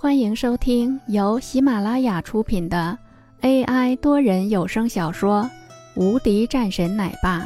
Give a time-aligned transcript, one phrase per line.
[0.00, 2.96] 欢迎收听由喜马拉雅出品的
[3.40, 5.42] AI 多人有声小说
[6.00, 7.40] 《无敌战神奶爸》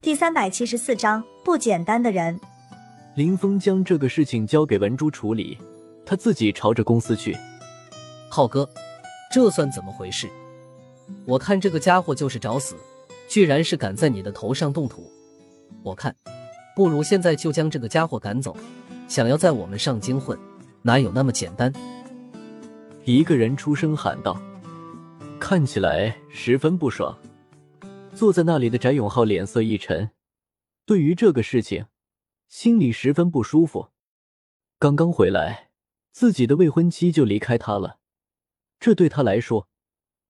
[0.00, 2.38] 第三百七十四章：不简单的人。
[3.16, 5.58] 林峰将这个事情交给文珠处理，
[6.06, 7.36] 他自己朝着公司去。
[8.30, 8.70] 浩哥，
[9.32, 10.28] 这算怎么回事？
[11.26, 12.76] 我看这个家伙就是找死，
[13.28, 15.10] 居然是敢在你的头上动土。
[15.82, 16.14] 我看，
[16.76, 18.56] 不如现在就将这个家伙赶走。
[19.08, 20.38] 想要在我们上京混，
[20.82, 21.72] 哪有那么简单？
[23.06, 24.38] 一个人出声喊道，
[25.40, 27.18] 看起来十分不爽。
[28.14, 30.10] 坐在那里的翟永浩脸色一沉，
[30.84, 31.86] 对于这个事情，
[32.48, 33.88] 心里十分不舒服。
[34.78, 35.70] 刚刚回来，
[36.12, 37.98] 自己的未婚妻就离开他了，
[38.78, 39.68] 这对他来说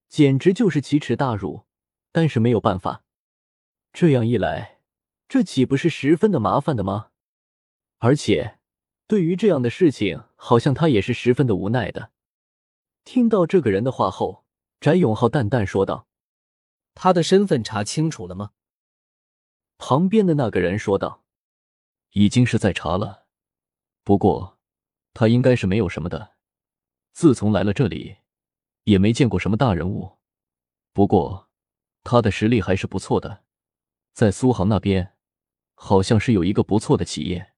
[0.09, 1.65] 简直就是奇耻大辱。
[2.13, 3.03] 但是没有办法，
[3.93, 4.79] 这样一来，
[5.29, 7.09] 这岂不是十分的麻烦的吗？
[7.99, 8.58] 而且。
[9.09, 12.13] 对于这样的事情，好像他也是十分的无奈的。
[13.05, 14.45] 听到这个人的话后，
[14.81, 16.07] 翟永浩淡淡说道
[16.95, 18.51] ：“他的身份查清楚了吗？”
[19.79, 21.25] 旁边的那个人说道
[22.13, 23.25] ：“已经是在查了，
[24.05, 24.59] 不过
[25.15, 26.37] 他应该是没有什么的。
[27.15, 28.19] 自从来了这里，
[28.85, 30.19] 也没见过什么大人物。
[30.93, 31.49] 不过
[32.05, 33.43] 他的实力还是不错的，
[34.13, 35.15] 在苏杭那边，
[35.75, 37.55] 好像是有一个不错的企业。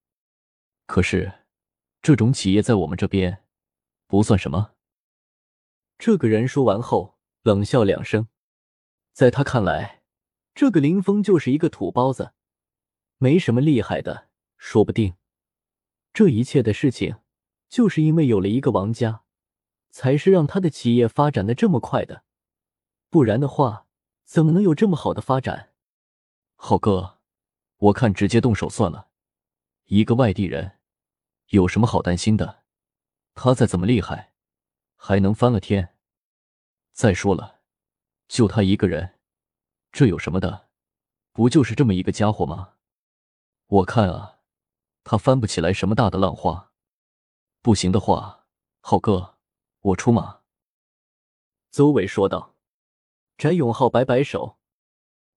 [0.86, 1.32] 可是。”
[2.02, 3.44] 这种企业在我们这边
[4.06, 4.72] 不算什么。
[5.98, 8.28] 这个人说完后冷笑两声，
[9.12, 10.02] 在他看来，
[10.54, 12.32] 这个林峰就是一个土包子，
[13.18, 14.28] 没什么厉害的。
[14.56, 15.14] 说不定
[16.12, 17.16] 这一切的事情，
[17.68, 19.22] 就是因为有了一个王家，
[19.90, 22.24] 才是让他的企业发展的这么快的。
[23.08, 23.86] 不然的话，
[24.24, 25.70] 怎么能有这么好的发展？
[26.56, 27.18] 浩哥，
[27.76, 29.08] 我看直接动手算了，
[29.86, 30.79] 一个外地人。
[31.50, 32.62] 有什么好担心的？
[33.34, 34.32] 他再怎么厉害，
[34.94, 35.96] 还能翻了天？
[36.92, 37.62] 再说了，
[38.28, 39.18] 就他一个人，
[39.90, 40.68] 这有什么的？
[41.32, 42.74] 不就是这么一个家伙吗？
[43.66, 44.38] 我看啊，
[45.02, 46.70] 他翻不起来什么大的浪花。
[47.62, 48.46] 不行的话，
[48.80, 49.36] 浩哥，
[49.80, 50.42] 我出马。”
[51.72, 52.54] 邹伟说道。
[53.36, 54.58] 翟永浩摆摆手：“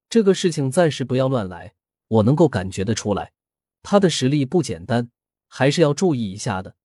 [0.09, 1.73] 这个事情暂时不要乱来，
[2.07, 3.33] 我能够感觉得出来，
[3.81, 5.09] 他的实力不简单。”
[5.55, 6.75] 还是要注意一下的，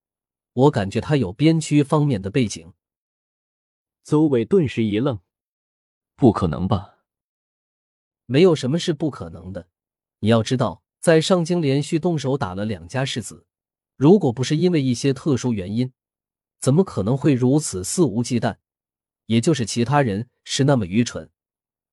[0.53, 2.71] 我感觉他有边区方面的背景。
[4.03, 5.19] 邹伟顿时一愣
[6.15, 6.99] ：“不可能吧？
[8.27, 9.69] 没有什么是不可能的。
[10.19, 13.47] 你要知道，在上京连续动手打了两家世子，
[13.97, 15.91] 如果不是因为一些特殊原因，
[16.59, 18.57] 怎么可能会如此肆无忌惮？
[19.25, 21.31] 也就是其他人是那么愚蠢，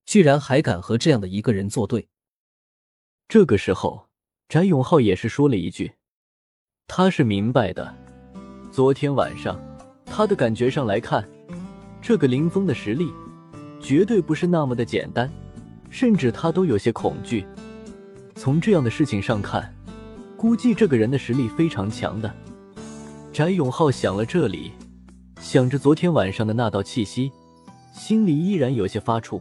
[0.04, 2.10] 居然还敢和这样的一个人作对。”
[3.26, 4.10] 这个时候，
[4.50, 5.94] 翟永浩也是说了一句。
[6.88, 7.92] 他是明白的，
[8.70, 9.60] 昨天晚上，
[10.04, 11.28] 他的感觉上来看，
[12.00, 13.10] 这个林峰的实力
[13.80, 15.30] 绝对不是那么的简单，
[15.90, 17.44] 甚至他都有些恐惧。
[18.34, 19.74] 从这样的事情上看，
[20.36, 22.32] 估计这个人的实力非常强的。
[23.32, 24.72] 翟永浩想了这里，
[25.40, 27.30] 想着昨天晚上的那道气息，
[27.92, 29.40] 心里依然有些发怵。